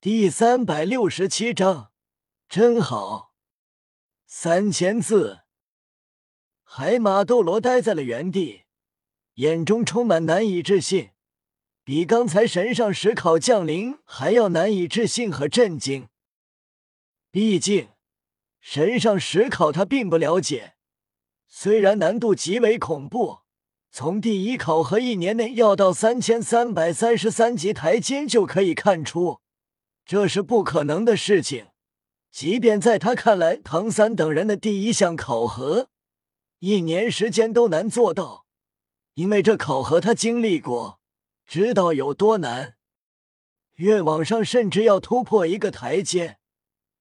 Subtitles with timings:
[0.00, 1.90] 第三百六十七章，
[2.48, 3.32] 真好，
[4.28, 5.40] 三千字。
[6.62, 8.62] 海马斗罗呆在了原地，
[9.34, 11.10] 眼中充满难以置信，
[11.82, 16.06] 比刚才神上石考降临还要难以置信和震惊。
[17.32, 17.88] 毕竟，
[18.60, 20.74] 神上石考他并不了解，
[21.48, 23.40] 虽然难度极为恐怖。
[23.90, 29.40] 从第一考核一年内要到三千三百三十三级台阶，就可以看出
[30.08, 31.68] 这是不可能的事情。
[32.30, 35.90] 即便在他看来，唐三等人的第一项考核
[36.60, 38.46] 一年时间都难做到，
[39.12, 40.98] 因为这考核他经历过，
[41.44, 42.78] 知道有多难。
[43.74, 46.38] 越往上，甚至要突破一个台阶，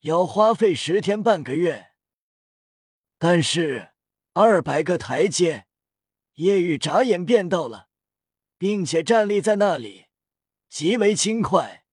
[0.00, 1.92] 要花费十天半个月。
[3.18, 3.92] 但是
[4.32, 5.66] 二百个台阶。
[6.34, 7.88] 叶雨眨眼便到了，
[8.58, 10.06] 并且站立在那里，
[10.68, 11.85] 极为轻快，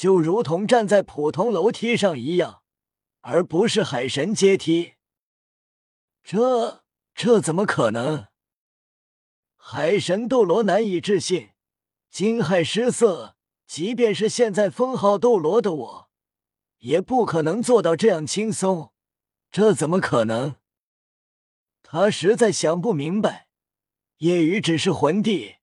[0.00, 2.62] 就如同站在普通楼梯上一样，
[3.20, 4.94] 而不是海神阶梯。
[6.24, 6.82] 这
[7.14, 8.28] 这怎么可能？
[9.58, 11.50] 海神斗罗难以置信，
[12.10, 13.36] 惊骇失色。
[13.66, 16.10] 即便是现在封号斗罗的我，
[16.78, 18.94] 也不可能做到这样轻松。
[19.50, 20.56] 这怎么可能？
[21.82, 23.48] 他实在想不明白。
[24.20, 25.56] 夜雨只是魂帝，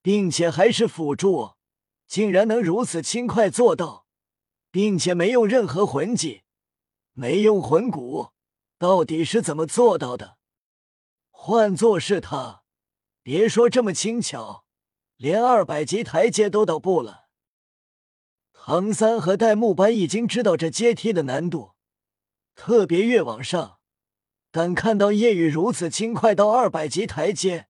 [0.00, 1.54] 并且还是辅助，
[2.10, 4.04] 竟然能如此轻快做到，
[4.72, 6.42] 并且没用任何魂技，
[7.12, 8.30] 没用魂骨，
[8.78, 10.36] 到底是怎么做到的？
[11.30, 12.64] 换做是他，
[13.22, 14.64] 别说这么轻巧，
[15.18, 17.28] 连二百级台阶都到不了。
[18.52, 21.74] 唐三和戴沐白已经知道这阶梯的难度，
[22.56, 23.78] 特别越往上，
[24.50, 27.68] 但看到夜雨如此轻快到二百级台阶。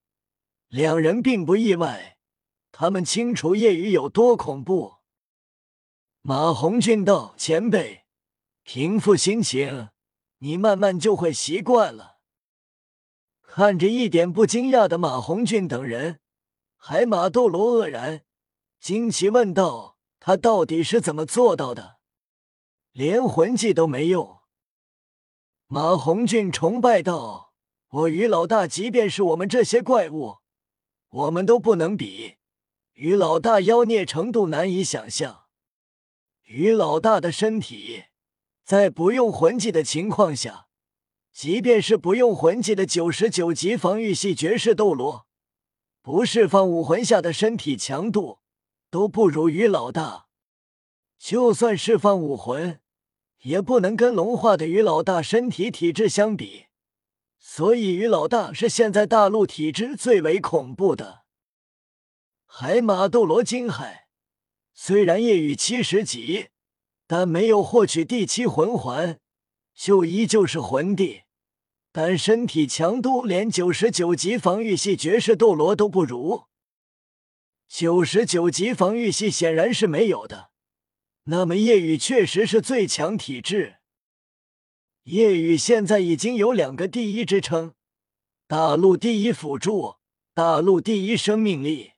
[0.68, 2.16] 两人并不意外，
[2.80, 5.00] 他们清楚夜雨有多恐怖。
[6.22, 8.06] 马红俊道：“前辈，
[8.62, 9.90] 平复心情，
[10.38, 12.20] 你慢慢就会习惯了。”
[13.46, 16.20] 看着一点不惊讶的马红俊等人，
[16.74, 18.22] 海马斗罗愕然，
[18.80, 21.98] 惊奇问道：“他到底是怎么做到的？
[22.92, 24.38] 连魂技都没用？”
[25.68, 27.52] 马红俊崇拜道
[27.92, 30.38] ：“我与老大，即便是我们这些怪物。”
[31.12, 32.36] 我们都不能比，
[33.00, 35.44] 于老大妖孽程度难以想象。
[36.44, 38.04] 于老大的身体，
[38.62, 40.66] 在不用魂技的情况下，
[41.32, 45.26] 即便是不用魂技的九十九级防御系绝世斗罗，
[46.02, 48.40] 不释放武魂下的身体强度，
[48.90, 50.26] 都不如于老大。
[51.18, 52.80] 就算释放武魂，
[53.44, 56.66] 也不能跟龙化的于老大身体体质相比。
[57.38, 61.19] 所以，于老大是现在大陆体质最为恐怖的。
[62.52, 64.00] 海马斗罗惊骇，
[64.74, 66.48] 虽然夜雨七十级，
[67.06, 69.20] 但没有获取第七魂环，
[69.72, 71.22] 就依旧是魂帝。
[71.92, 76.46] 但身体强度连九十九级防御系绝世斗罗都不如，
[77.68, 80.50] 九十九级防御系显然是没有的。
[81.24, 83.76] 那么，夜雨确实是最强体质。
[85.04, 87.74] 夜雨现在已经有两个第一之称：
[88.48, 89.94] 大陆第一辅助，
[90.34, 91.92] 大陆第一生命力。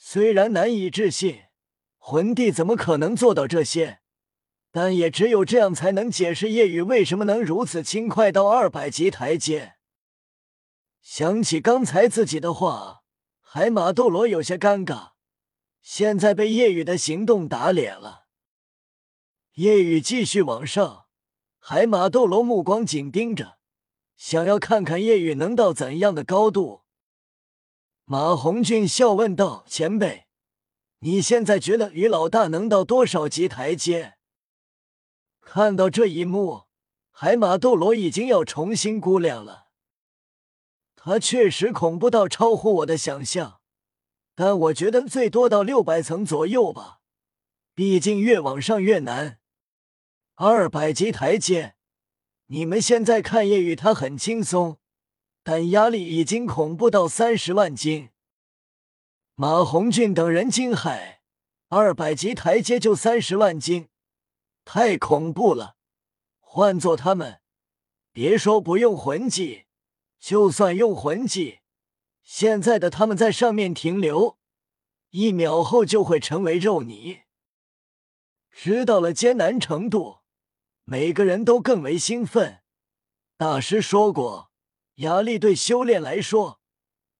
[0.00, 1.42] 虽然难以置信，
[1.96, 3.98] 魂帝怎么可能做到这些？
[4.70, 9.74] 但也只有这样才能解释夜雨为什么能如此轻快到二百级台阶。
[11.02, 13.02] 想起刚才自己的话，
[13.40, 15.10] 海马斗罗有些尴尬，
[15.82, 18.26] 现在被夜雨的行动打脸了。
[19.54, 21.06] 夜雨继续往上。
[21.58, 23.58] 海马斗罗目光紧盯着，
[24.16, 26.84] 想要看看夜雨能到怎样的高度。
[28.10, 30.28] 马红俊笑问道：“前辈，
[31.00, 34.14] 你现在觉得于老大能到多少级台阶？”
[35.44, 36.62] 看到这一幕，
[37.10, 39.66] 海马斗罗已经要重新估量了。
[40.96, 43.60] 他确实恐怖到超乎我的想象，
[44.34, 47.00] 但我觉得最多到六百层左右吧。
[47.74, 49.38] 毕竟越往上越难。
[50.36, 51.74] 二百级台阶，
[52.46, 54.78] 你们现在看夜雨他很轻松，
[55.50, 58.10] 但压力已经恐怖到三十万斤。
[59.34, 61.20] 马红俊等人惊骇：
[61.68, 63.88] 二百级台阶就三十万斤，
[64.66, 65.76] 太恐怖了！
[66.40, 67.40] 换做他们，
[68.12, 69.64] 别说不用魂技，
[70.20, 71.60] 就算用魂技，
[72.22, 74.36] 现在的他们在上面停留，
[75.08, 77.20] 一秒后就会成为肉泥。
[78.50, 80.18] 知道了艰难程度。
[80.84, 82.60] 每个人都更为兴奋。
[83.38, 84.47] 大师说过，
[84.98, 86.60] 压力对修炼来说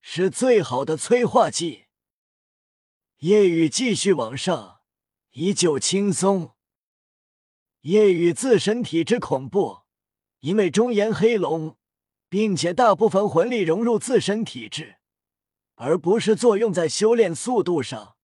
[0.01, 1.87] 是最好的催化剂。
[3.19, 4.81] 夜雨继续往上，
[5.31, 6.57] 依旧轻松。
[7.83, 9.83] 夜雨自身体质恐怖，
[10.41, 11.77] 因为中炎黑龙，
[12.29, 14.97] 并且大部分魂力融入自身体质，
[15.77, 18.17] 而不是作用在修炼速度上，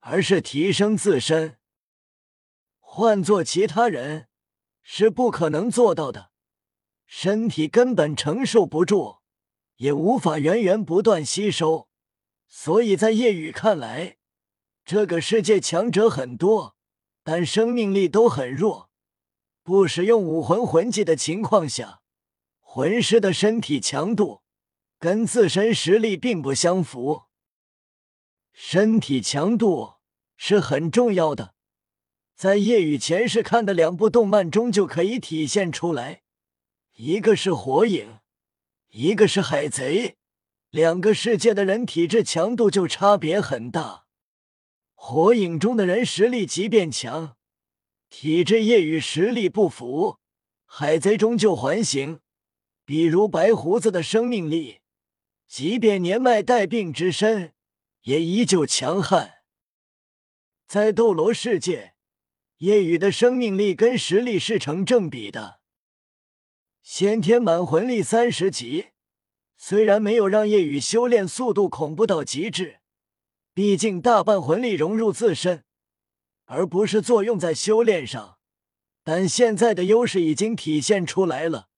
[0.00, 1.58] 而是提升自身。
[2.78, 4.28] 换做其他人
[4.82, 6.30] 是不可能做到的，
[7.16, 9.18] 身体根本承受不住，
[9.76, 11.88] 也无法源源不断吸收。
[12.48, 14.16] 所以在夜雨看来，
[14.84, 16.74] 这个世界强者很多，
[17.22, 18.90] 但生命力都很弱。
[19.62, 22.00] 不使用武魂魂技的情况下，
[22.60, 24.42] 魂师的身体强度
[24.98, 27.26] 跟自身实力并不相符。
[28.52, 29.94] 身体强度
[30.36, 31.54] 是很重要的，
[32.34, 36.23] 在夜雨前世看的两部动漫中就可以体现出来。
[36.96, 38.20] 一个是火影，
[38.90, 40.16] 一个是海贼，
[40.70, 44.04] 两个世界的人体质强度就差别很大。
[44.94, 47.36] 火影中的人实力即便强。
[48.08, 50.18] 体质业与实力不符，
[50.66, 52.20] 海贼终究还行。
[52.84, 54.78] 比如白胡子的生命力，
[55.48, 57.54] 即便年迈带病之身，
[58.02, 59.38] 也依旧强悍。
[60.68, 61.94] 在斗罗世界，
[62.58, 65.63] 夜雨的生命力跟实力是成正比的。
[66.84, 68.88] 先天满魂力三十级，
[69.56, 72.80] 虽然没有让夜雨修炼速度恐怖到极致，
[73.54, 75.64] 毕竟大半魂力融入自身。
[76.44, 78.36] 而不是作用在修炼上，
[79.02, 81.68] 但现在的优势已经体现出来了，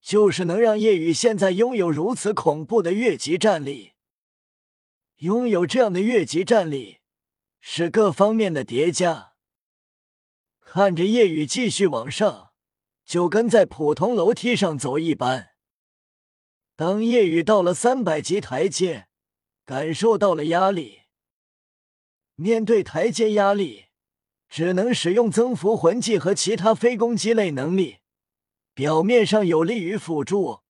[0.00, 3.92] 就是能让叶雨现在拥有如此恐怖的越级战力。
[5.16, 7.00] 拥有这样的越级战力，
[7.60, 9.34] 是各方面的叠加。
[10.58, 12.47] 看着叶雨继续往上，
[13.08, 15.52] 就跟在普通楼梯上走一般。
[16.76, 19.08] 当夜雨到了三百级台阶，
[19.64, 21.00] 感受到了压力。
[22.34, 23.86] 面对台阶压力。
[24.50, 27.98] 只能使用增幅魂技和其他非攻击类能力，
[28.72, 30.60] 表面上有利于辅助，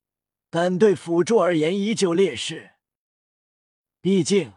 [0.50, 2.72] 但对辅助而言依旧劣势。
[4.00, 4.54] 毕竟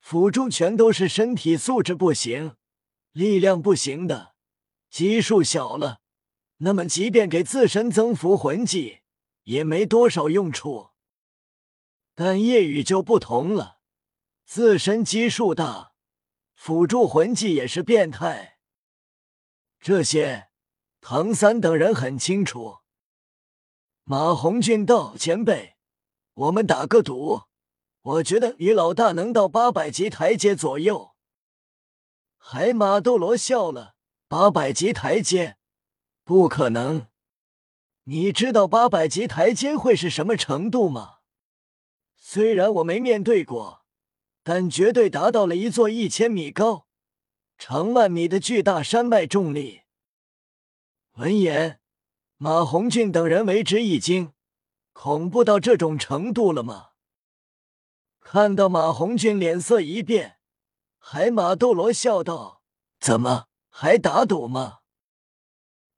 [0.00, 2.56] 辅助全都是身体素质不行、
[3.12, 4.34] 力量不行的，
[4.90, 6.00] 基数小了，
[6.64, 9.00] 那么即便给自身增幅魂技
[9.44, 10.90] 也没多少用处。
[12.14, 13.80] 但夜雨就不同了，
[14.44, 15.92] 自身基数大。
[16.54, 18.58] 辅助魂技也是变态，
[19.80, 20.50] 这些
[21.00, 22.78] 唐三等人很清楚。
[24.04, 25.74] 马红俊道：“前辈，
[26.34, 27.42] 我们打个赌，
[28.02, 31.16] 我觉得于老大能到八百级台阶左右。”
[32.38, 33.96] 海马斗罗笑了
[34.28, 35.56] ：“八百级台阶，
[36.24, 37.06] 不可能。
[38.04, 41.18] 你知道八百级台阶会是什么程度吗？
[42.16, 43.80] 虽然我没面对过。”
[44.44, 46.88] 但绝对达到了一座一千米高、
[47.56, 49.82] 长万米的巨大山脉重力。
[51.12, 51.80] 闻言，
[52.38, 54.32] 马红俊等人为之一惊：
[54.92, 56.88] 恐怖到这种程度了吗？
[58.18, 60.38] 看到马红俊脸色一变，
[60.98, 62.64] 海马斗罗笑道
[62.98, 64.80] ：“怎么还打赌吗？”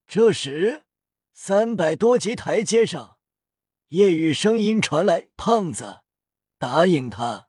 [0.06, 0.84] 这时，
[1.32, 3.16] 三百多级台阶上，
[3.88, 6.02] 夜雨声音传来：“胖子，
[6.58, 7.48] 答应他。”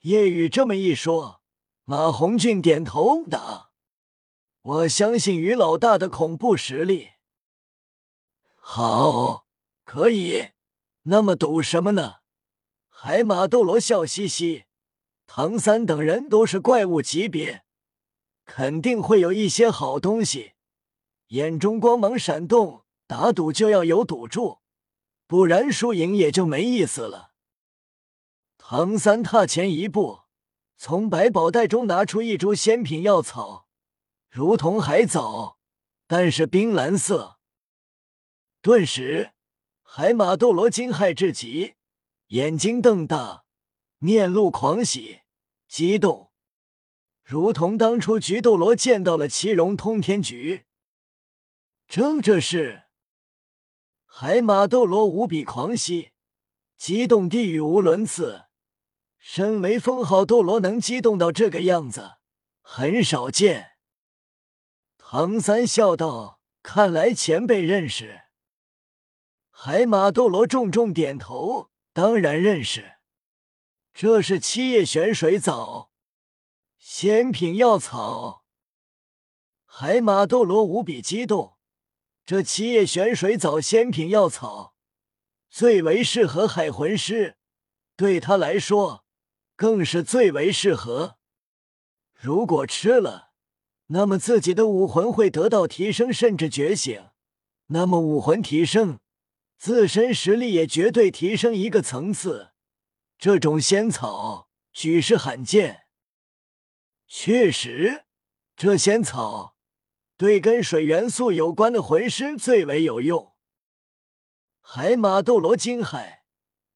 [0.00, 1.40] 叶雨这么一说，
[1.84, 3.70] 马红俊点头答
[4.60, 7.10] ：“我相信于老大的恐怖实力。”
[8.56, 9.46] 好，
[9.84, 10.50] 可以。
[11.04, 12.16] 那么赌什么呢？
[12.88, 14.64] 海马斗罗笑嘻嘻
[15.26, 17.64] ：“唐三等人都是怪物级别，
[18.44, 20.52] 肯定会有一些好东西。”
[21.30, 24.58] 眼中光芒闪动，打赌就要有赌注，
[25.28, 27.30] 不然输赢也就没意思了。
[28.58, 30.22] 唐三踏前一步，
[30.76, 33.68] 从百宝袋中拿出一株仙品药草，
[34.28, 35.58] 如同海藻，
[36.08, 37.38] 但是冰蓝色。
[38.60, 39.30] 顿时，
[39.82, 41.74] 海马斗罗惊骇至极，
[42.28, 43.44] 眼睛瞪大，
[43.98, 45.20] 面露狂喜、
[45.68, 46.32] 激动，
[47.22, 50.64] 如同当初菊斗罗见到了七龙通天菊。
[51.90, 52.84] 正这是，
[54.06, 56.12] 海马斗罗无比狂喜、
[56.76, 58.44] 激动，地语无伦次。
[59.18, 62.12] 身为封号斗罗，能激动到这个样子，
[62.60, 63.72] 很少见。
[64.98, 68.20] 唐三笑道：“看来前辈认识。”
[69.50, 72.98] 海马斗罗重重点头：“当然认识，
[73.92, 75.90] 这是七叶玄水藻，
[76.78, 78.44] 仙品药草。”
[79.66, 81.56] 海马斗罗无比激动，
[82.24, 84.74] 这七叶玄水藻仙品药草
[85.48, 87.36] 最为适合海魂师，
[87.96, 89.04] 对他来说。
[89.56, 91.18] 更是最为适合。
[92.14, 93.32] 如果吃了，
[93.88, 97.10] 那么自己的武魂会得到提升，甚至觉醒。
[97.66, 99.00] 那么武魂提升，
[99.58, 102.52] 自身实力也绝对提升一个层次。
[103.18, 105.82] 这种仙草举世罕见。
[107.06, 108.06] 确实，
[108.56, 109.58] 这仙草
[110.20, 113.32] 对跟水元素有关的魂师最为有用。
[114.60, 116.18] 海马斗罗惊骇，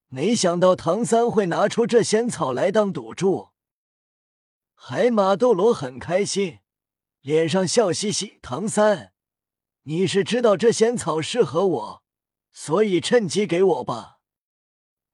[0.07, 3.51] 没想到唐三会拿出这仙草来当赌注。
[4.73, 6.61] 海马斗罗很开心，
[7.21, 8.39] 脸上笑嘻嘻。
[8.41, 9.13] 唐三，
[9.83, 12.03] 你是知道这仙草适合我，
[12.51, 14.21] 所以趁机给我吧。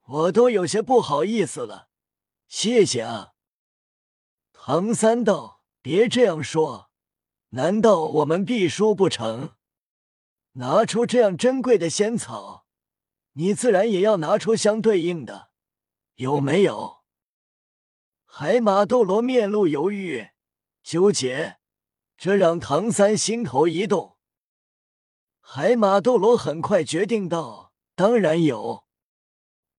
[0.06, 1.88] 我都有些不好意思了，
[2.46, 3.32] 谢谢啊。
[4.52, 6.89] 唐三道：“别这样说，
[7.50, 9.50] 难道我们必输不成？
[10.52, 12.66] 拿出这样珍贵的仙草。”
[13.34, 15.50] 你自然也要拿出相对应的，
[16.16, 17.04] 有没有？
[18.26, 20.30] 海马斗罗面露犹豫、
[20.82, 21.58] 纠结，
[22.18, 24.16] 这让唐三心头一动。
[25.40, 28.84] 海马斗罗很快决定道：“当然有，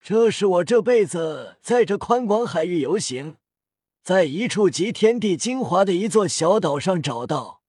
[0.00, 3.36] 这是我这辈子在这宽广海域游行，
[4.02, 7.61] 在一处集天地精华的一座小岛上找到。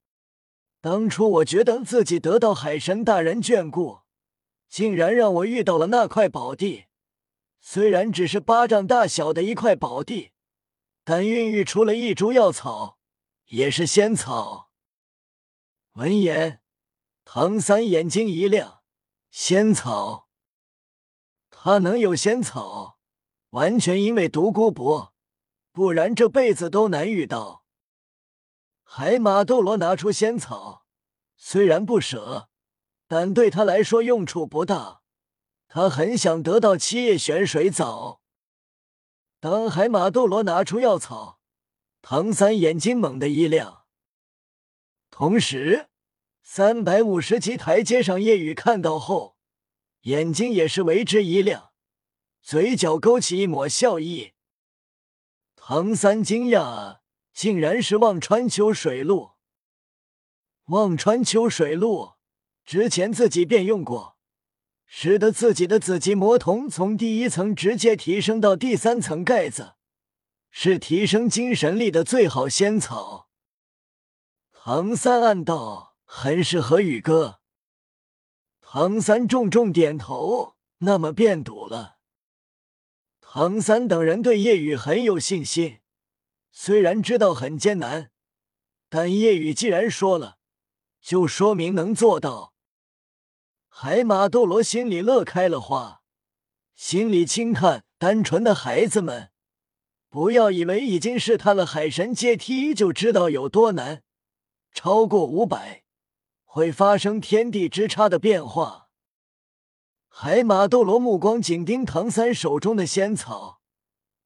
[0.83, 4.01] 当初我觉得自己得到海神大人眷顾。”
[4.67, 6.85] 竟然让我遇到了那块宝地，
[7.61, 10.31] 虽然只是巴掌大小的一块宝地，
[11.03, 12.97] 但孕育出了一株药草，
[13.49, 14.71] 也是仙草。
[15.91, 16.61] 闻言，
[17.23, 18.81] 唐三眼睛一亮：
[19.29, 20.27] 仙草，
[21.51, 22.97] 他能有仙草，
[23.51, 25.13] 完全因为独孤博，
[25.71, 27.62] 不然这辈子都难遇到。
[28.95, 30.85] 海马斗罗拿出仙草，
[31.35, 32.47] 虽然不舍。
[33.07, 35.01] 但对他来说用处不大，
[35.67, 38.21] 他很想得到七叶玄水藻。
[39.39, 41.39] 当海马斗罗拿出药草，
[42.03, 43.85] 唐三眼睛猛地一亮。
[45.09, 45.89] 同时，
[46.43, 49.37] 三百五十级台阶上，叶雨看到后，
[50.01, 51.71] 眼睛也是为之一亮，
[52.43, 54.33] 嘴角勾起一抹笑意。
[55.55, 56.99] 唐三惊讶，
[57.33, 59.31] 竟然是忘川秋水露。
[60.67, 62.13] 忘川秋水露。
[62.65, 64.17] 之前自己便用过，
[64.85, 69.73] 使得自己的紫极魔瞳从第一层直接提升到第三层盖子，
[70.49, 73.27] 是提升精神力的最好仙草。
[74.53, 77.41] 唐三暗道很适合宇哥。
[78.61, 81.97] 唐三重重点头，那么便赌了。
[83.19, 85.79] 唐三等人对叶雨很有信心，
[86.55, 88.11] 虽然知道很艰难，
[88.87, 90.37] 但夜雨既然说了，
[91.01, 92.53] 就说明能做到。
[93.67, 96.03] 海马斗罗心里乐开了花，
[96.75, 99.31] 心里轻叹：单纯的孩子们，
[100.09, 104.03] 不要以为已经是他了海神阶梯就知道有多难，
[104.71, 105.83] 超过五百
[106.43, 108.89] 会发生天地之差的变化。
[110.07, 113.59] 海马斗罗目光紧盯唐三手中的仙草，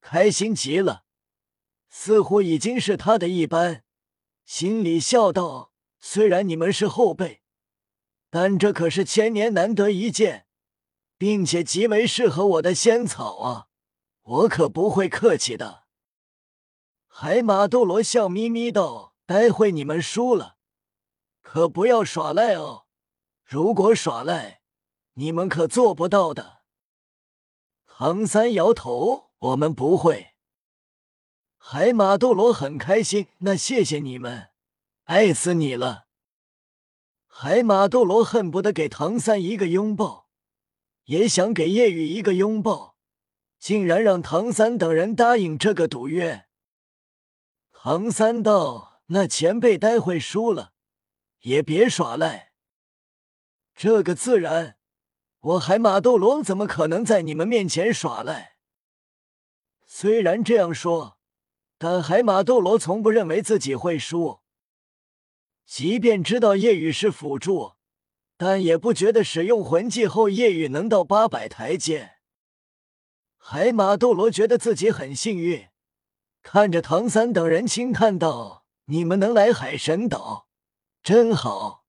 [0.01, 1.05] 开心极了，
[1.89, 3.83] 似乎已经是他的一般，
[4.45, 7.41] 心里笑道：虽然你们是后辈。
[8.29, 10.47] 但这可是千年难得一见，
[11.17, 13.67] 并且极为适合我的仙草啊！
[14.21, 15.85] 我可不会客气的。
[17.07, 20.57] 海马斗罗笑眯眯道：“待会你们输了，
[21.41, 22.85] 可不要耍赖哦！
[23.45, 24.61] 如果耍赖，
[25.13, 26.63] 你们可做不到的。”
[27.87, 30.35] 唐三摇头：“我们不会。”
[31.69, 34.51] 海马斗罗很开心：“那谢谢你们，
[35.03, 36.07] 爱死你了。”
[37.27, 40.29] 海马斗罗恨不得给唐三一个拥抱，
[41.07, 42.95] 也想给叶雨一个拥抱，
[43.59, 46.45] 竟然让唐三等人答应这个赌约。
[47.73, 50.71] 唐三道：“那前辈待会输了，
[51.41, 52.53] 也别耍赖。”
[53.75, 54.77] 这个自然，
[55.41, 58.55] 我海马斗罗怎么可能在你们面前耍赖？
[59.85, 61.16] 虽然这样说，
[61.77, 64.39] 但海马斗罗从不认为自己会输。
[65.65, 67.73] 即便知道夜雨是辅助，
[68.37, 72.13] 但也不觉得使用魂技后夜雨能到八百台阶。
[73.37, 75.67] 海马斗罗觉得自己很幸运，
[76.41, 80.47] 看着唐三等人轻叹道：“你们能来海神岛，
[81.01, 81.85] 真好。”